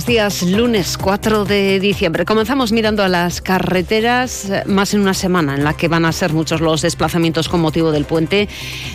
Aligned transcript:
Buenos 0.00 0.08
días, 0.08 0.42
lunes 0.44 0.96
4 0.96 1.44
de 1.44 1.78
diciembre. 1.78 2.24
Comenzamos 2.24 2.72
mirando 2.72 3.02
a 3.02 3.08
las 3.08 3.42
carreteras, 3.42 4.48
eh, 4.48 4.62
más 4.64 4.94
en 4.94 5.00
una 5.00 5.12
semana 5.12 5.54
en 5.54 5.62
la 5.62 5.76
que 5.76 5.88
van 5.88 6.06
a 6.06 6.12
ser 6.12 6.32
muchos 6.32 6.62
los 6.62 6.80
desplazamientos 6.80 7.50
con 7.50 7.60
motivo 7.60 7.92
del 7.92 8.06
puente. 8.06 8.48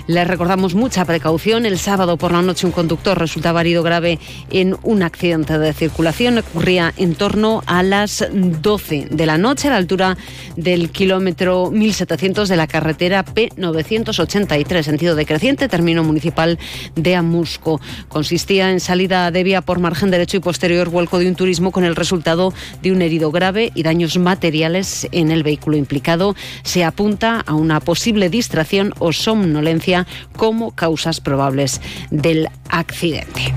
Les 0.07 0.27
recordamos 0.27 0.73
mucha 0.73 1.05
precaución. 1.05 1.67
El 1.67 1.77
sábado 1.77 2.17
por 2.17 2.31
la 2.31 2.41
noche 2.41 2.65
un 2.65 2.71
conductor 2.71 3.19
resultaba 3.19 3.61
herido 3.61 3.83
grave 3.83 4.17
en 4.49 4.77
un 4.81 5.03
accidente 5.03 5.59
de 5.59 5.73
circulación. 5.73 6.39
Ocurría 6.39 6.91
en 6.97 7.13
torno 7.13 7.61
a 7.67 7.83
las 7.83 8.27
12 8.31 9.09
de 9.11 9.25
la 9.27 9.37
noche 9.37 9.67
a 9.67 9.71
la 9.71 9.77
altura 9.77 10.17
del 10.55 10.89
kilómetro 10.89 11.69
1700 11.69 12.49
de 12.49 12.55
la 12.55 12.65
carretera 12.65 13.23
P983, 13.23 14.81
sentido 14.81 15.13
decreciente, 15.13 15.69
término 15.69 16.03
municipal 16.03 16.57
de 16.95 17.15
Amusco. 17.15 17.79
Consistía 18.07 18.71
en 18.71 18.79
salida 18.79 19.29
de 19.29 19.43
vía 19.43 19.61
por 19.61 19.77
margen 19.77 20.09
derecho 20.09 20.37
y 20.37 20.39
posterior 20.39 20.94
de 20.95 21.27
un 21.27 21.35
turismo 21.35 21.71
con 21.71 21.83
el 21.83 21.93
resultado 21.93 22.53
de 22.81 22.93
un 22.93 23.01
herido 23.01 23.29
grave 23.29 23.71
y 23.75 23.83
daños 23.83 24.17
materiales 24.17 25.07
en 25.11 25.29
el 25.29 25.43
vehículo 25.43 25.75
implicado. 25.75 26.35
Se 26.63 26.85
apunta 26.85 27.41
a 27.45 27.53
una 27.53 27.81
posible 27.81 28.29
distracción 28.29 28.93
o 28.99 29.11
somnolencia 29.11 30.07
como 30.37 30.71
causas 30.71 31.19
probables 31.19 31.81
del 32.11 32.47
accidente. 32.69 33.53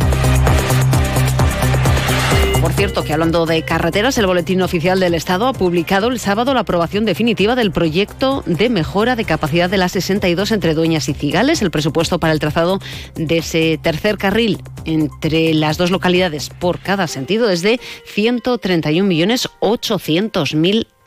Por 2.60 2.72
cierto, 2.72 3.04
que 3.04 3.12
hablando 3.12 3.46
de 3.46 3.64
carreteras, 3.64 4.18
el 4.18 4.26
Boletín 4.26 4.62
Oficial 4.62 4.98
del 4.98 5.14
Estado 5.14 5.46
ha 5.46 5.52
publicado 5.52 6.08
el 6.08 6.18
sábado 6.18 6.54
la 6.54 6.60
aprobación 6.60 7.04
definitiva 7.04 7.54
del 7.54 7.70
proyecto 7.70 8.42
de 8.46 8.68
mejora 8.68 9.14
de 9.14 9.24
capacidad 9.24 9.70
de 9.70 9.76
la 9.76 9.88
62 9.88 10.50
entre 10.50 10.74
Dueñas 10.74 11.08
y 11.08 11.14
Cigales. 11.14 11.62
El 11.62 11.70
presupuesto 11.70 12.18
para 12.18 12.32
el 12.32 12.40
trazado 12.40 12.80
de 13.14 13.38
ese 13.38 13.78
tercer 13.80 14.18
carril 14.18 14.60
entre 14.84 15.54
las 15.54 15.78
dos 15.78 15.92
localidades 15.92 16.50
por 16.50 16.80
cada 16.80 17.06
sentido 17.06 17.48
es 17.48 17.62
de 17.62 17.78
131.800.000 18.12 20.64
euros. 20.66 20.97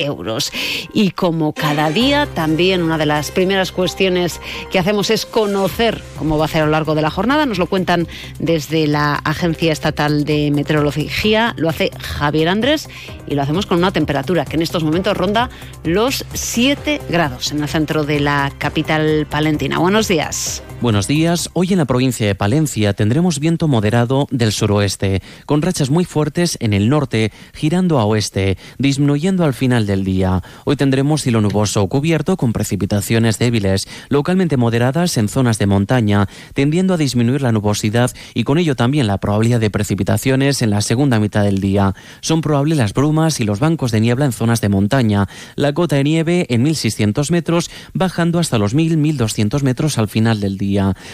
Y 0.93 1.11
como 1.11 1.53
cada 1.53 1.89
día, 1.89 2.27
también 2.33 2.81
una 2.81 2.97
de 2.97 3.05
las 3.05 3.31
primeras 3.31 3.71
cuestiones 3.71 4.39
que 4.71 4.79
hacemos 4.79 5.09
es 5.09 5.25
conocer 5.25 6.01
cómo 6.17 6.37
va 6.37 6.45
a 6.45 6.47
ser 6.47 6.63
a 6.63 6.65
lo 6.65 6.71
largo 6.71 6.95
de 6.95 7.01
la 7.01 7.09
jornada. 7.09 7.45
Nos 7.45 7.57
lo 7.57 7.67
cuentan 7.67 8.07
desde 8.39 8.87
la 8.87 9.15
Agencia 9.15 9.71
Estatal 9.71 10.23
de 10.23 10.51
Meteorología. 10.51 11.53
Lo 11.57 11.69
hace 11.69 11.91
Javier 11.99 12.49
Andrés 12.49 12.89
y 13.27 13.35
lo 13.35 13.41
hacemos 13.41 13.65
con 13.65 13.77
una 13.77 13.91
temperatura 13.91 14.45
que 14.45 14.55
en 14.55 14.61
estos 14.61 14.83
momentos 14.83 15.15
ronda 15.15 15.49
los 15.83 16.25
7 16.33 17.01
grados 17.09 17.51
en 17.51 17.61
el 17.61 17.69
centro 17.69 18.03
de 18.03 18.19
la 18.19 18.51
capital 18.57 19.27
palentina. 19.29 19.79
Buenos 19.79 20.07
días. 20.07 20.63
Buenos 20.81 21.07
días. 21.07 21.51
Hoy 21.53 21.73
en 21.73 21.77
la 21.77 21.85
provincia 21.85 22.25
de 22.25 22.33
Palencia 22.33 22.93
tendremos 22.93 23.39
viento 23.39 23.67
moderado 23.67 24.27
del 24.31 24.51
suroeste, 24.51 25.21
con 25.45 25.61
rachas 25.61 25.91
muy 25.91 26.05
fuertes 26.05 26.57
en 26.59 26.73
el 26.73 26.89
norte, 26.89 27.31
girando 27.53 27.99
a 27.99 28.05
oeste, 28.05 28.57
disminuyendo 28.79 29.43
al 29.45 29.53
final 29.53 29.85
del 29.85 30.03
día. 30.03 30.41
Hoy 30.65 30.77
tendremos 30.77 31.21
cielo 31.21 31.39
nuboso 31.39 31.85
cubierto 31.85 32.35
con 32.35 32.51
precipitaciones 32.51 33.37
débiles, 33.37 33.87
localmente 34.09 34.57
moderadas 34.57 35.17
en 35.17 35.29
zonas 35.29 35.59
de 35.59 35.67
montaña, 35.67 36.27
tendiendo 36.55 36.95
a 36.95 36.97
disminuir 36.97 37.43
la 37.43 37.51
nubosidad 37.51 38.09
y 38.33 38.43
con 38.43 38.57
ello 38.57 38.75
también 38.75 39.05
la 39.05 39.19
probabilidad 39.19 39.59
de 39.59 39.69
precipitaciones 39.69 40.63
en 40.63 40.71
la 40.71 40.81
segunda 40.81 41.19
mitad 41.19 41.43
del 41.43 41.61
día. 41.61 41.93
Son 42.21 42.41
probables 42.41 42.79
las 42.79 42.95
brumas 42.95 43.39
y 43.39 43.43
los 43.43 43.59
bancos 43.59 43.91
de 43.91 44.01
niebla 44.01 44.25
en 44.25 44.31
zonas 44.31 44.61
de 44.61 44.69
montaña. 44.69 45.29
La 45.55 45.75
cota 45.75 45.97
de 45.97 46.05
nieve 46.05 46.47
en 46.49 46.63
1600 46.63 47.29
metros, 47.29 47.69
bajando 47.93 48.39
hasta 48.39 48.57
los 48.57 48.75
1000-1200 48.75 49.61
metros 49.61 49.99
al 49.99 50.07
final 50.07 50.39
del 50.39 50.57
día. 50.57 50.70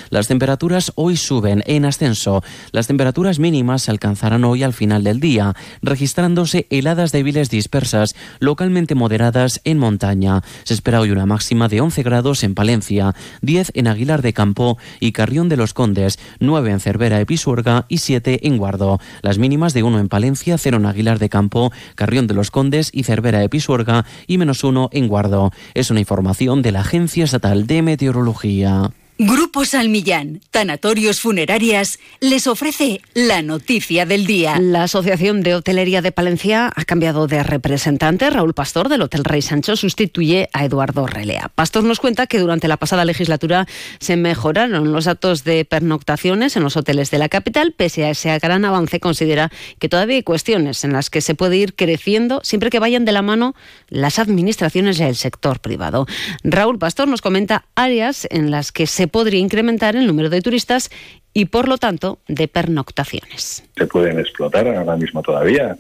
Las 0.10 0.28
temperaturas 0.28 0.92
hoy 0.96 1.18
suben 1.18 1.64
en 1.66 1.86
ascenso. 1.86 2.44
Las 2.72 2.88
temperaturas 2.88 3.40
mínimas 3.40 3.84
se 3.84 3.92
alcanzarán 3.92 4.44
hoy 4.44 4.64
al 4.64 4.74
final 4.74 5.04
del 5.04 5.20
día, 5.20 5.56
registrándose 5.82 6.68
heladas 6.70 7.12
débiles 7.12 7.50
dispersas, 7.50 8.16
localmente 8.40 8.96
moderadas 8.96 9.62
en 9.64 9.80
montaña. 9.80 10.44
Se 10.64 10.74
espera 10.74 11.00
hoy 11.00 11.12
una 11.12 11.26
máxima 11.26 11.68
de 11.68 11.82
11 11.82 12.04
grados 12.04 12.44
en 12.44 12.54
Palencia, 12.54 13.16
10 13.42 13.72
en 13.74 13.88
Aguilar 13.88 14.22
de 14.22 14.34
Campo 14.34 14.78
y 15.00 15.12
Carrión 15.12 15.50
de 15.50 15.58
los 15.58 15.74
Condes, 15.74 16.20
9 16.40 16.72
en 16.72 16.80
Cervera 16.80 17.20
y 17.22 17.26
Pisuerga 17.26 17.86
y 17.90 17.98
7 18.00 18.48
en 18.48 18.58
Guardo. 18.58 19.00
Las 19.22 19.38
mínimas 19.38 19.74
de 19.74 19.84
1 19.84 20.00
en 20.00 20.10
Palencia, 20.10 20.58
0 20.58 20.78
en 20.78 20.86
Aguilar 20.86 21.20
de 21.20 21.30
Campo, 21.30 21.72
Carrión 21.96 22.28
de 22.28 22.34
los 22.34 22.52
Condes 22.52 22.92
y 22.94 23.04
Cervera 23.04 23.40
de 23.40 23.50
Pisuerga 23.50 24.06
y 24.28 24.38
menos 24.38 24.64
1 24.64 24.90
en 24.92 25.08
Guardo. 25.08 25.52
Es 25.74 25.90
una 25.92 26.00
información 26.00 26.62
de 26.62 26.72
la 26.72 26.82
Agencia 26.82 27.24
Estatal 27.24 27.68
de 27.68 27.82
Meteorología. 27.82 28.92
Grupo 29.20 29.66
Salmillán, 29.66 30.42
Tanatorios 30.52 31.22
Funerarias, 31.22 31.98
les 32.20 32.46
ofrece 32.46 33.02
la 33.16 33.42
noticia 33.42 34.06
del 34.06 34.28
día. 34.28 34.60
La 34.60 34.84
Asociación 34.84 35.42
de 35.42 35.56
Hotelería 35.56 36.04
de 36.04 36.12
Palencia 36.12 36.72
ha 36.76 36.86
cambiado 36.86 37.26
de 37.26 37.42
representante. 37.42 38.30
Raúl 38.30 38.54
Pastor 38.54 38.90
del 38.90 39.02
Hotel 39.02 39.24
Rey 39.24 39.42
Sancho 39.42 39.76
sustituye 39.76 40.50
a 40.54 40.66
Eduardo 40.66 41.08
Relea. 41.08 41.50
Pastor 41.56 41.84
nos 41.84 42.00
cuenta 42.00 42.28
que 42.28 42.38
durante 42.38 42.68
la 42.68 42.78
pasada 42.78 43.06
legislatura 43.06 43.68
se 43.98 44.18
mejoraron 44.18 44.94
los 44.94 45.06
datos 45.06 45.44
de 45.44 45.66
pernoctaciones 45.66 46.56
en 46.56 46.62
los 46.62 46.78
hoteles 46.78 47.10
de 47.10 47.18
la 47.18 47.28
capital. 47.28 47.72
Pese 47.72 48.06
a 48.06 48.12
ese 48.12 48.38
gran 48.38 48.66
avance, 48.66 49.00
considera 49.00 49.50
que 49.80 49.90
todavía 49.90 50.18
hay 50.18 50.24
cuestiones 50.24 50.84
en 50.84 50.94
las 50.94 51.10
que 51.10 51.22
se 51.22 51.34
puede 51.34 51.58
ir 51.58 51.74
creciendo 51.74 52.42
siempre 52.44 52.70
que 52.70 52.78
vayan 52.78 53.04
de 53.04 53.14
la 53.14 53.24
mano 53.24 53.56
las 53.90 54.20
administraciones 54.20 55.00
y 55.00 55.04
el 55.04 55.16
sector 55.16 55.60
privado. 55.60 56.06
Raúl 56.44 56.78
Pastor 56.78 57.08
nos 57.08 57.24
comenta 57.24 57.66
áreas 57.74 58.28
en 58.30 58.52
las 58.52 58.72
que 58.72 58.86
se 58.86 59.07
podría 59.08 59.40
incrementar 59.40 59.96
el 59.96 60.08
número 60.08 60.30
de 60.30 60.42
turistas 60.42 60.90
y, 61.34 61.46
por 61.46 61.68
lo 61.68 61.78
tanto, 61.78 62.20
de 62.28 62.48
pernoctaciones. 62.48 63.64
Se 63.76 63.88
pueden 63.88 64.20
explotar 64.20 64.68
ahora 64.68 64.96
mismo 64.96 65.22
todavía, 65.22 65.78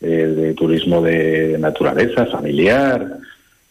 eh, 0.00 0.06
de 0.06 0.54
turismo 0.54 1.00
de 1.02 1.56
naturaleza, 1.58 2.26
familiar. 2.26 3.18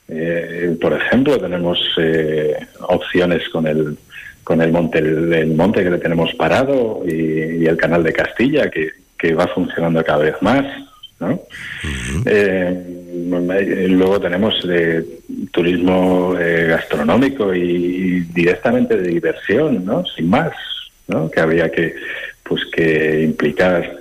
Eh, 0.08 0.78
por 0.82 0.94
ejemplo, 0.94 1.38
tenemos 1.38 1.80
eh, 1.98 2.56
opciones 2.88 3.48
con 3.50 3.68
el 3.68 3.98
con 4.44 4.60
el 4.60 4.72
monte 4.72 4.98
el, 4.98 5.54
monte 5.54 5.84
que 5.84 5.92
le 5.92 6.00
tenemos 6.00 6.34
parado 6.34 7.04
y, 7.06 7.66
el 7.66 7.78
canal 7.78 8.04
de 8.04 8.12
Castilla 8.12 8.70
que, 8.70 8.90
que 9.18 9.34
va 9.34 9.48
funcionando 9.48 10.04
cada 10.04 10.20
vez 10.20 10.36
más. 10.42 10.66
¿no? 11.20 11.40
Eh, 12.26 13.01
luego 13.30 14.20
tenemos 14.20 14.56
eh, 14.70 15.04
turismo 15.52 16.36
eh, 16.40 16.68
gastronómico 16.70 17.54
y, 17.54 18.22
directamente 18.34 18.98
de 18.98 19.08
diversión, 19.08 19.86
¿no? 19.86 20.04
Sin 20.06 20.30
más, 20.30 20.54
¿no? 21.08 21.30
Que 21.30 21.40
habría 21.40 21.72
que, 21.72 21.96
pues, 22.44 22.62
que 22.74 23.24
implicar 23.24 24.00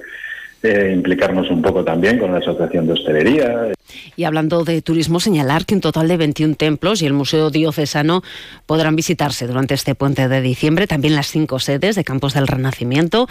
implicarnos 0.62 1.48
un 1.50 1.62
poco 1.62 1.82
también 1.82 2.18
con 2.18 2.32
la 2.32 2.38
Asociación 2.38 2.86
de 2.86 2.92
Hostelería. 2.92 3.72
Y 4.14 4.24
hablando 4.24 4.62
de 4.62 4.82
turismo, 4.82 5.18
señalar 5.18 5.64
que 5.64 5.74
un 5.74 5.80
total 5.80 6.06
de 6.06 6.18
21 6.18 6.54
templos 6.56 7.00
y 7.00 7.06
el 7.06 7.14
Museo 7.14 7.48
Diocesano 7.48 8.22
podrán 8.66 8.94
visitarse 8.94 9.46
durante 9.46 9.72
este 9.72 9.94
puente 9.94 10.28
de 10.28 10.42
diciembre, 10.42 10.86
también 10.86 11.16
las 11.16 11.28
cinco 11.28 11.60
sedes 11.60 11.96
de 11.96 12.04
Campos 12.04 12.34
del 12.34 12.46
Renacimiento 12.46 13.26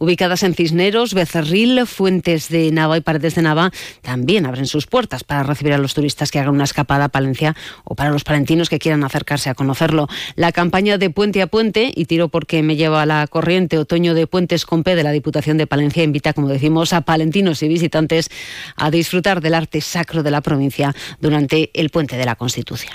ubicadas 0.00 0.42
en 0.42 0.54
Cisneros, 0.54 1.14
Becerril, 1.14 1.86
Fuentes 1.86 2.48
de 2.48 2.72
Nava 2.72 2.96
y 2.96 3.02
Paredes 3.02 3.36
de 3.36 3.42
Nava, 3.42 3.70
también 4.02 4.46
abren 4.46 4.66
sus 4.66 4.86
puertas 4.86 5.22
para 5.22 5.44
recibir 5.44 5.74
a 5.74 5.78
los 5.78 5.94
turistas 5.94 6.30
que 6.30 6.40
hagan 6.40 6.54
una 6.54 6.64
escapada 6.64 7.04
a 7.04 7.08
Palencia 7.10 7.54
o 7.84 7.94
para 7.94 8.10
los 8.10 8.24
palentinos 8.24 8.68
que 8.68 8.78
quieran 8.78 9.04
acercarse 9.04 9.50
a 9.50 9.54
conocerlo. 9.54 10.08
La 10.34 10.52
campaña 10.52 10.98
de 10.98 11.10
Puente 11.10 11.42
a 11.42 11.46
Puente, 11.46 11.92
y 11.94 12.06
tiro 12.06 12.28
porque 12.28 12.62
me 12.62 12.76
lleva 12.76 13.02
a 13.02 13.06
la 13.06 13.26
corriente 13.26 13.78
Otoño 13.78 14.14
de 14.14 14.26
Puentes 14.26 14.64
con 14.64 14.82
P 14.82 14.96
de 14.96 15.02
la 15.02 15.12
Diputación 15.12 15.58
de 15.58 15.66
Palencia, 15.66 16.02
invita, 16.02 16.32
como 16.32 16.48
decimos, 16.48 16.92
a 16.94 17.02
palentinos 17.02 17.62
y 17.62 17.68
visitantes 17.68 18.30
a 18.76 18.90
disfrutar 18.90 19.42
del 19.42 19.54
arte 19.54 19.82
sacro 19.82 20.22
de 20.22 20.30
la 20.30 20.40
provincia 20.40 20.94
durante 21.20 21.70
el 21.74 21.90
Puente 21.90 22.16
de 22.16 22.24
la 22.24 22.36
Constitución. 22.36 22.94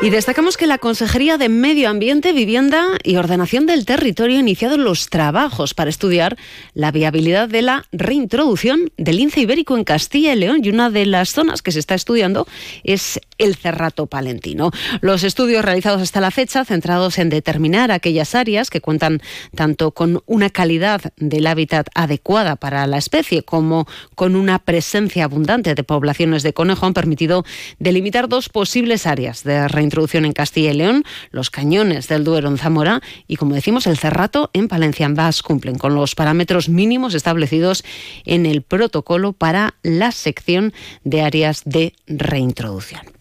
Y 0.00 0.10
destacamos 0.10 0.56
que 0.56 0.68
la 0.68 0.78
Consejería 0.78 1.38
de 1.38 1.48
Medio 1.48 1.88
Ambiente, 1.88 2.32
Vivienda 2.32 2.86
y 3.02 3.16
Ordenación 3.16 3.66
del 3.66 3.84
Territorio 3.84 4.36
ha 4.36 4.40
iniciado 4.40 4.76
los 4.76 5.10
trabajos 5.10 5.74
para 5.74 5.90
estudiar 5.90 6.36
la 6.72 6.92
viabilidad 6.92 7.48
de 7.48 7.62
la 7.62 7.84
reintroducción 7.90 8.92
del 8.96 9.16
lince 9.16 9.40
ibérico 9.40 9.76
en 9.76 9.82
Castilla 9.82 10.34
y 10.34 10.36
León. 10.36 10.60
Y 10.62 10.68
una 10.68 10.88
de 10.90 11.04
las 11.04 11.30
zonas 11.30 11.62
que 11.62 11.72
se 11.72 11.80
está 11.80 11.96
estudiando 11.96 12.46
es 12.84 13.20
el 13.38 13.56
Cerrato 13.56 14.06
Palentino. 14.06 14.70
Los 15.00 15.24
estudios 15.24 15.64
realizados 15.64 16.00
hasta 16.00 16.20
la 16.20 16.30
fecha, 16.30 16.64
centrados 16.64 17.18
en 17.18 17.28
determinar 17.28 17.90
aquellas 17.90 18.36
áreas 18.36 18.70
que 18.70 18.80
cuentan 18.80 19.20
tanto 19.56 19.90
con 19.90 20.22
una 20.26 20.48
calidad 20.48 21.12
del 21.16 21.48
hábitat 21.48 21.88
adecuada 21.96 22.54
para 22.54 22.86
la 22.86 22.98
especie 22.98 23.42
como 23.42 23.88
con 24.14 24.36
una 24.36 24.60
presencia 24.60 25.24
abundante 25.24 25.74
de 25.74 25.82
poblaciones 25.82 26.44
de 26.44 26.52
conejo, 26.52 26.86
han 26.86 26.94
permitido 26.94 27.44
delimitar 27.80 28.28
dos 28.28 28.48
posibles 28.48 29.04
áreas 29.04 29.42
de 29.42 29.66
reintroducción 29.66 29.87
introducción 29.88 30.24
en 30.24 30.32
Castilla 30.32 30.70
y 30.70 30.74
León, 30.74 31.04
los 31.30 31.50
cañones 31.50 32.08
del 32.08 32.24
Duero 32.24 32.48
en 32.48 32.58
Zamora 32.58 33.02
y, 33.26 33.36
como 33.36 33.54
decimos, 33.54 33.86
el 33.86 33.98
Cerrato 33.98 34.50
en 34.52 34.68
Palencia. 34.68 35.06
Ambas 35.06 35.42
cumplen 35.42 35.78
con 35.78 35.94
los 35.94 36.14
parámetros 36.14 36.68
mínimos 36.68 37.14
establecidos 37.14 37.84
en 38.24 38.46
el 38.46 38.62
protocolo 38.62 39.32
para 39.32 39.74
la 39.82 40.12
sección 40.12 40.72
de 41.04 41.22
áreas 41.22 41.62
de 41.64 41.94
reintroducción. 42.06 43.17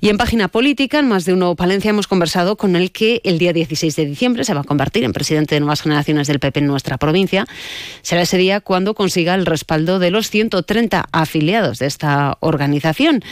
Y 0.00 0.08
en 0.08 0.16
página 0.16 0.48
política, 0.48 0.98
en 0.98 1.08
más 1.08 1.24
de 1.24 1.32
uno 1.32 1.54
Palencia, 1.54 1.90
hemos 1.90 2.06
conversado 2.06 2.56
con 2.56 2.76
el 2.76 2.92
que 2.92 3.20
el 3.24 3.38
día 3.38 3.52
16 3.52 3.96
de 3.96 4.06
diciembre 4.06 4.44
se 4.44 4.54
va 4.54 4.62
a 4.62 4.64
convertir 4.64 5.04
en 5.04 5.12
presidente 5.12 5.54
de 5.54 5.60
nuevas 5.60 5.82
generaciones 5.82 6.26
del 6.26 6.40
PP 6.40 6.60
en 6.60 6.66
nuestra 6.66 6.98
provincia. 6.98 7.46
Será 8.02 8.22
ese 8.22 8.36
día 8.36 8.60
cuando 8.60 8.94
consiga 8.94 9.34
el 9.34 9.46
respaldo 9.46 9.98
de 9.98 10.10
los 10.10 10.30
130 10.30 11.06
afiliados 11.12 11.78
de 11.78 11.86
esta 11.86 12.36
organización. 12.40 13.22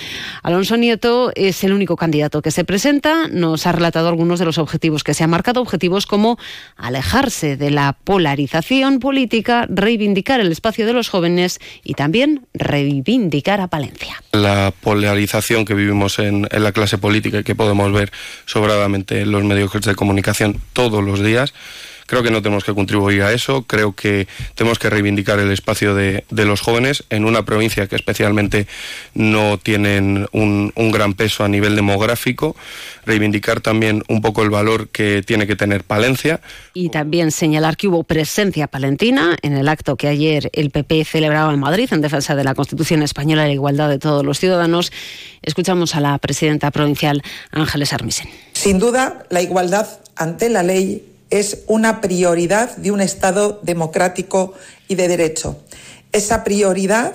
Alonso 0.43 0.77
Nieto 0.77 1.33
es 1.35 1.65
el 1.65 1.73
único 1.73 1.97
candidato 1.97 2.43
que 2.43 2.51
se 2.51 2.65
presenta. 2.65 3.29
Nos 3.29 3.67
ha 3.67 3.73
relatado 3.73 4.09
algunos 4.09 4.39
de 4.39 4.45
los 4.45 4.59
objetivos 4.59 5.05
que 5.05 5.15
se 5.15 5.25
han 5.25 5.31
marcado, 5.31 5.61
objetivos 5.61 6.07
como 6.07 6.39
alejarse 6.77 7.57
de 7.57 7.71
la 7.71 7.97
polarización 8.05 8.99
política, 8.99 9.67
reivindicar 9.69 10.41
el 10.41 10.53
espacio 10.53 10.87
de 10.87 10.93
los 10.93 11.09
jóvenes 11.09 11.59
y 11.85 11.95
también 11.95 12.47
reivindicar 12.55 13.61
a 13.61 13.69
Palencia. 13.69 14.23
La 14.33 14.73
polarización 14.81 15.65
que 15.65 15.75
vivimos 15.75 16.12
en, 16.19 16.47
en 16.51 16.65
la 16.65 16.73
clase 16.73 16.99
política 16.99 17.41
y 17.41 17.45
que 17.45 17.55
podemos 17.55 17.93
ver 17.93 18.13
sobradamente 18.47 19.21
en 19.21 19.33
los 19.33 19.45
medios 19.45 19.73
de 19.73 19.95
comunicación 19.95 20.61
todos 20.73 21.03
los 21.03 21.23
días 21.23 21.55
Creo 22.13 22.23
que 22.23 22.31
no 22.31 22.43
tenemos 22.43 22.63
que 22.63 22.75
contribuir 22.75 23.23
a 23.23 23.33
eso, 23.33 23.63
creo 23.63 23.95
que 23.95 24.29
tenemos 24.55 24.79
que 24.79 24.91
reivindicar 24.91 25.39
el 25.39 25.51
espacio 25.51 25.95
de, 25.95 26.23
los 26.29 26.61
jóvenes 26.61 27.05
en 27.09 27.25
una 27.25 27.47
provincia 27.47 27.87
que 27.87 27.97
especialmente 27.97 28.67
no 29.15 29.57
tienen 29.57 30.27
un, 30.33 30.73
gran 30.93 31.15
peso 31.15 31.43
a 31.43 31.49
nivel 31.49 31.75
demográfico, 31.75 32.55
reivindicar 33.07 33.63
también 33.63 34.03
un 34.11 34.21
poco 34.21 34.43
el 34.43 34.51
valor 34.51 34.91
que 34.91 35.23
tiene 35.23 35.47
que 35.47 35.57
tener 35.57 35.85
Palencia. 35.85 36.43
Y 36.75 36.91
también 36.91 37.31
señalar 37.31 37.79
que 37.79 37.89
hubo 37.89 38.05
presencia 38.05 38.67
palentina 38.67 39.39
en 39.41 39.57
el 39.57 39.67
acto 39.67 39.97
que 39.97 40.09
ayer 40.09 40.51
el 40.53 40.69
PP 40.69 41.07
celebraba 41.07 41.51
en 41.55 41.61
Madrid 41.61 41.89
en 41.93 42.03
defensa 42.03 42.37
de 42.37 42.45
la 42.45 42.55
Constitución 42.55 43.03
española 43.03 43.45
y 43.45 43.47
la 43.47 43.55
igualdad 43.55 43.89
de 43.89 43.99
todos 43.99 44.23
los 44.23 44.39
ciudadanos. 44.39 44.93
Escuchamos 45.41 45.95
a 45.95 46.01
la 46.01 46.19
presidenta 46.19 46.71
provincial 46.73 47.23
Ángeles 47.53 47.95
Armisen. 47.95 48.29
Sin 48.53 48.79
duda, 48.79 49.25
la 49.31 49.41
igualdad 49.41 49.89
ante 50.15 50.51
la 50.51 50.63
ley 50.63 51.09
es 51.33 51.63
una 51.67 52.03
prioridad 52.03 52.77
de 52.77 52.91
un 52.91 53.01
Estado 53.01 53.59
democrático 53.63 54.53
y 54.87 54.97
de 54.97 55.09
derecho. 55.09 55.57
Esa 56.13 56.45
prioridad 56.45 57.15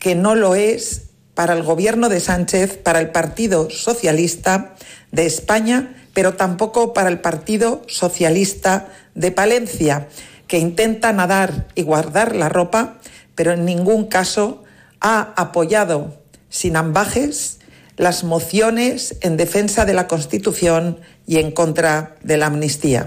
que 0.00 0.16
no 0.16 0.34
lo 0.34 0.56
es 0.56 1.02
para 1.34 1.54
el 1.54 1.62
gobierno 1.62 2.08
de 2.08 2.18
Sánchez, 2.18 2.76
para 2.76 2.98
el 2.98 3.10
Partido 3.10 3.70
Socialista 3.70 4.74
de 5.12 5.26
España, 5.26 5.94
pero 6.12 6.34
tampoco 6.34 6.92
para 6.92 7.08
el 7.08 7.20
Partido 7.20 7.82
Socialista 7.86 8.88
de 9.14 9.30
Palencia, 9.30 10.08
que 10.48 10.58
intenta 10.58 11.12
nadar 11.12 11.68
y 11.76 11.82
guardar 11.82 12.34
la 12.34 12.48
ropa, 12.48 12.98
pero 13.36 13.52
en 13.52 13.64
ningún 13.64 14.06
caso 14.06 14.64
ha 15.00 15.34
apoyado 15.36 16.20
sin 16.48 16.76
ambajes 16.76 17.60
las 17.96 18.24
mociones 18.24 19.16
en 19.20 19.36
defensa 19.36 19.84
de 19.84 19.94
la 19.94 20.08
Constitución 20.08 20.98
y 21.28 21.38
en 21.38 21.52
contra 21.52 22.16
de 22.24 22.38
la 22.38 22.46
amnistía. 22.46 23.06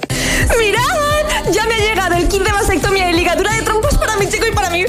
Kit 2.29 2.43
de 2.43 2.51
vasectomía 2.51 3.11
y 3.11 3.15
ligadura 3.15 3.53
de 3.53 3.61
trompos 3.63 3.97
para 3.97 4.15
mi 4.17 4.27
chico 4.27 4.45
y 4.47 4.51
para 4.51 4.69
mí. 4.69 4.85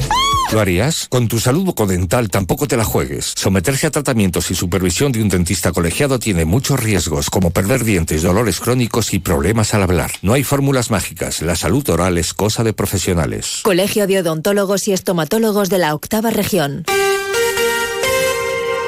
¿Lo 0.52 0.60
harías? 0.60 1.06
Con 1.08 1.28
tu 1.28 1.38
salud 1.38 1.64
bucodental 1.64 2.28
tampoco 2.28 2.66
te 2.66 2.76
la 2.76 2.84
juegues. 2.84 3.32
Someterse 3.36 3.86
a 3.86 3.90
tratamientos 3.90 4.50
y 4.50 4.54
supervisión 4.54 5.12
de 5.12 5.22
un 5.22 5.28
dentista 5.28 5.72
colegiado 5.72 6.18
tiene 6.18 6.44
muchos 6.44 6.80
riesgos, 6.80 7.30
como 7.30 7.50
perder 7.50 7.84
dientes, 7.84 8.22
dolores 8.22 8.58
crónicos 8.58 9.14
y 9.14 9.20
problemas 9.20 9.74
al 9.74 9.84
hablar. 9.84 10.10
No 10.22 10.32
hay 10.32 10.42
fórmulas 10.42 10.90
mágicas. 10.90 11.40
La 11.42 11.54
salud 11.54 11.88
oral 11.88 12.18
es 12.18 12.34
cosa 12.34 12.64
de 12.64 12.72
profesionales. 12.72 13.60
Colegio 13.62 14.06
de 14.06 14.18
Odontólogos 14.18 14.88
y 14.88 14.92
Estomatólogos 14.92 15.70
de 15.70 15.78
la 15.78 15.94
Octava 15.94 16.30
Región. 16.30 16.84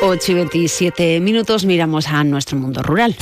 8 0.03 0.33
y 0.33 0.35
27 0.35 1.21
minutos 1.21 1.65
miramos 1.65 2.09
a 2.09 2.25
nuestro 2.25 2.59
mundo 2.59 2.83
rural. 2.83 3.17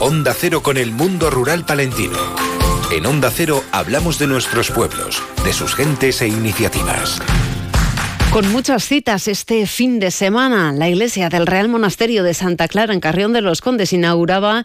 Onda 0.00 0.32
Cero 0.32 0.62
con 0.62 0.78
el 0.78 0.90
mundo 0.90 1.28
rural 1.28 1.66
palentino. 1.66 2.47
En 2.90 3.04
Onda 3.04 3.30
Cero 3.30 3.62
hablamos 3.70 4.18
de 4.18 4.26
nuestros 4.26 4.70
pueblos, 4.70 5.22
de 5.44 5.52
sus 5.52 5.74
gentes 5.74 6.22
e 6.22 6.28
iniciativas. 6.28 7.20
Con 8.32 8.50
muchas 8.50 8.84
citas 8.84 9.28
este 9.28 9.66
fin 9.66 10.00
de 10.00 10.10
semana, 10.10 10.72
la 10.72 10.88
iglesia 10.88 11.28
del 11.28 11.46
Real 11.46 11.68
Monasterio 11.68 12.22
de 12.22 12.32
Santa 12.32 12.66
Clara 12.66 12.94
en 12.94 13.00
Carrión 13.00 13.34
de 13.34 13.42
los 13.42 13.60
Condes 13.60 13.92
inauguraba 13.92 14.64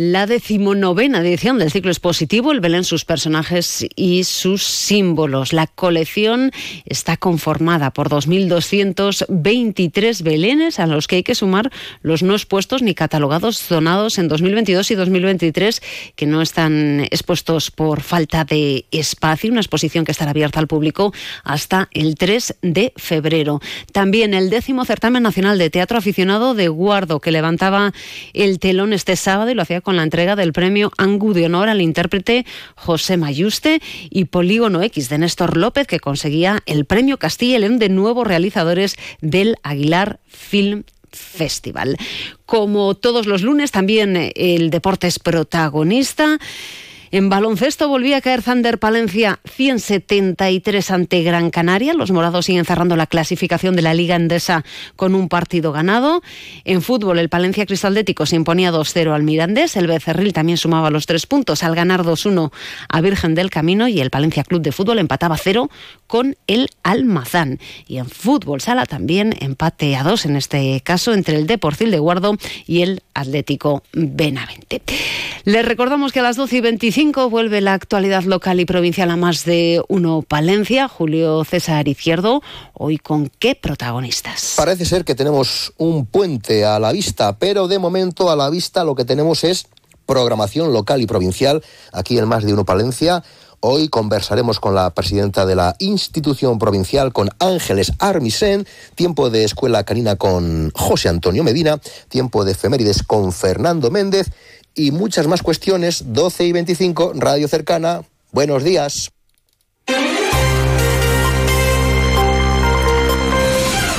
la 0.00 0.24
decimonovena 0.24 1.20
edición 1.20 1.58
del 1.58 1.70
ciclo 1.70 1.90
expositivo, 1.90 2.52
el 2.52 2.60
Belén, 2.60 2.84
sus 2.84 3.04
personajes 3.04 3.86
y 3.96 4.24
sus 4.24 4.64
símbolos. 4.64 5.52
La 5.52 5.66
colección 5.66 6.52
está 6.86 7.18
conformada 7.18 7.90
por 7.90 8.08
2.223 8.08 10.22
Belenes 10.22 10.80
a 10.80 10.86
los 10.86 11.06
que 11.06 11.16
hay 11.16 11.22
que 11.22 11.34
sumar 11.34 11.70
los 12.00 12.22
no 12.22 12.32
expuestos 12.32 12.80
ni 12.80 12.94
catalogados 12.94 13.58
zonados 13.58 14.16
en 14.16 14.28
2022 14.28 14.90
y 14.90 14.94
2023 14.94 15.82
que 16.16 16.24
no 16.24 16.40
están 16.40 17.00
expuestos 17.00 17.70
por 17.70 18.00
falta 18.00 18.46
de 18.46 18.86
espacio. 18.92 19.50
Una 19.50 19.60
exposición 19.60 20.06
que 20.06 20.12
estará 20.12 20.30
abierta 20.30 20.60
al 20.60 20.66
público 20.66 21.12
hasta 21.44 21.90
el 21.92 22.14
3 22.14 22.56
de 22.62 22.94
febrero. 22.96 23.60
También 23.92 24.32
el 24.32 24.48
décimo 24.48 24.86
certamen 24.86 25.22
nacional 25.22 25.58
de 25.58 25.68
teatro 25.68 25.98
aficionado 25.98 26.54
de 26.54 26.68
Guardo 26.68 27.20
que 27.20 27.32
levantaba 27.32 27.92
el 28.32 28.58
telón 28.60 28.94
este 28.94 29.16
sábado 29.16 29.50
y 29.50 29.54
lo 29.54 29.60
hacía 29.60 29.82
con 29.82 29.89
la 29.96 30.02
entrega 30.02 30.36
del 30.36 30.52
premio 30.52 30.92
Angu 30.96 31.32
de 31.32 31.46
Honor 31.46 31.68
al 31.68 31.80
intérprete 31.80 32.46
José 32.74 33.16
Mayuste 33.16 33.80
y 34.10 34.26
Polígono 34.26 34.82
X 34.82 35.08
de 35.08 35.18
Néstor 35.18 35.56
López, 35.56 35.86
que 35.86 36.00
conseguía 36.00 36.62
el 36.66 36.84
premio 36.84 37.18
Castilla 37.18 37.56
y 37.56 37.60
León 37.60 37.78
de 37.78 37.88
nuevos 37.88 38.26
realizadores 38.26 38.96
del 39.20 39.56
Aguilar 39.62 40.20
Film 40.26 40.84
Festival. 41.12 41.96
Como 42.46 42.94
todos 42.94 43.26
los 43.26 43.42
lunes, 43.42 43.70
también 43.70 44.32
el 44.34 44.70
deporte 44.70 45.06
es 45.06 45.18
protagonista. 45.18 46.38
En 47.12 47.28
baloncesto 47.28 47.88
volvía 47.88 48.18
a 48.18 48.20
caer 48.20 48.40
Zander 48.40 48.78
Palencia 48.78 49.40
173 49.44 50.92
ante 50.92 51.24
Gran 51.24 51.50
Canaria. 51.50 51.92
Los 51.92 52.12
morados 52.12 52.46
siguen 52.46 52.64
cerrando 52.64 52.94
la 52.94 53.08
clasificación 53.08 53.74
de 53.74 53.82
la 53.82 53.94
Liga 53.94 54.14
Endesa 54.14 54.64
con 54.94 55.16
un 55.16 55.28
partido 55.28 55.72
ganado. 55.72 56.22
En 56.64 56.82
fútbol, 56.82 57.18
el 57.18 57.28
Palencia 57.28 57.66
Cristaldético 57.66 58.26
se 58.26 58.36
imponía 58.36 58.70
2-0 58.70 59.12
al 59.12 59.24
Mirandés. 59.24 59.74
El 59.74 59.88
Becerril 59.88 60.32
también 60.32 60.56
sumaba 60.56 60.90
los 60.90 61.06
tres 61.06 61.26
puntos 61.26 61.64
al 61.64 61.74
ganar 61.74 62.04
2-1 62.04 62.52
a 62.88 63.00
Virgen 63.00 63.34
del 63.34 63.50
Camino. 63.50 63.88
Y 63.88 64.00
el 64.00 64.10
Palencia 64.10 64.44
Club 64.44 64.62
de 64.62 64.70
Fútbol 64.70 65.00
empataba 65.00 65.36
0 65.36 65.68
con 66.06 66.36
el 66.46 66.68
Almazán. 66.84 67.58
Y 67.88 67.98
en 67.98 68.08
fútbol 68.08 68.60
sala 68.60 68.86
también 68.86 69.34
empate 69.40 69.96
a 69.96 70.04
2 70.04 70.26
en 70.26 70.36
este 70.36 70.80
caso 70.82 71.12
entre 71.12 71.38
el 71.38 71.48
Deportil 71.48 71.90
de 71.90 71.98
Guardo 71.98 72.36
y 72.68 72.82
el 72.82 73.02
Atlético 73.14 73.82
Benavente. 73.92 74.82
Les 75.44 75.64
recordamos 75.64 76.12
que 76.12 76.20
a 76.20 76.22
las 76.22 76.36
12 76.36 76.58
y 76.58 76.60
25 76.60 76.99
vuelve 77.30 77.62
la 77.62 77.72
actualidad 77.72 78.24
local 78.24 78.60
y 78.60 78.66
provincial 78.66 79.10
a 79.10 79.16
más 79.16 79.46
de 79.46 79.82
uno 79.88 80.20
Palencia. 80.20 80.86
Julio 80.86 81.44
César 81.44 81.88
Izquierdo, 81.88 82.42
hoy 82.74 82.98
con 82.98 83.30
qué 83.38 83.54
protagonistas. 83.54 84.54
Parece 84.56 84.84
ser 84.84 85.06
que 85.06 85.14
tenemos 85.14 85.72
un 85.78 86.04
puente 86.04 86.66
a 86.66 86.78
la 86.78 86.92
vista, 86.92 87.38
pero 87.38 87.68
de 87.68 87.78
momento 87.78 88.30
a 88.30 88.36
la 88.36 88.50
vista 88.50 88.84
lo 88.84 88.94
que 88.94 89.06
tenemos 89.06 89.44
es 89.44 89.66
programación 90.04 90.74
local 90.74 91.00
y 91.00 91.06
provincial 91.06 91.64
aquí 91.92 92.18
en 92.18 92.28
más 92.28 92.44
de 92.44 92.52
uno 92.52 92.66
Palencia. 92.66 93.24
Hoy 93.60 93.88
conversaremos 93.88 94.60
con 94.60 94.74
la 94.74 94.90
presidenta 94.90 95.46
de 95.46 95.54
la 95.54 95.76
institución 95.78 96.58
provincial, 96.58 97.12
con 97.12 97.30
Ángeles 97.38 97.92
Armisen, 97.98 98.66
tiempo 98.94 99.30
de 99.30 99.44
escuela 99.44 99.84
canina 99.84 100.16
con 100.16 100.70
José 100.74 101.08
Antonio 101.08 101.44
Medina, 101.44 101.78
tiempo 102.08 102.44
de 102.44 102.52
efemérides 102.52 103.02
con 103.02 103.32
Fernando 103.32 103.90
Méndez 103.90 104.30
y 104.80 104.90
muchas 104.90 105.26
más 105.26 105.42
cuestiones. 105.42 106.04
12 106.06 106.44
y 106.46 106.52
25, 106.52 107.12
Radio 107.16 107.48
Cercana. 107.48 108.02
Buenos 108.32 108.64
días. 108.64 109.10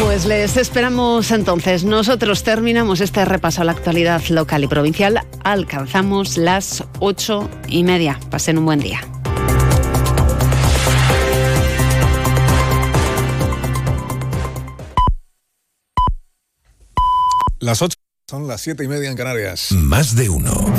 Pues 0.04 0.26
les 0.26 0.58
esperamos 0.58 1.30
entonces. 1.32 1.84
Nosotros 1.84 2.44
terminamos 2.44 3.02
este 3.02 3.24
repaso 3.24 3.62
a 3.62 3.66
la 3.66 3.74
actualidad 3.74 4.22
local 4.30 4.64
y 4.64 4.68
provincial. 4.68 5.22
Alcanzamos 5.44 6.38
las 6.38 6.84
ocho 7.00 7.48
y 7.68 7.84
media. 7.84 8.20
Pasen 8.32 8.58
un 8.58 8.66
buen 8.66 8.80
día. 8.80 9.02
Las 17.60 17.84
ocho 17.84 18.01
son 18.32 18.48
las 18.48 18.62
siete 18.62 18.86
y 18.86 18.88
media 18.88 19.10
en 19.10 19.18
Canarias. 19.18 19.74
Más 19.74 20.16
de 20.16 20.30
uno. 20.30 20.72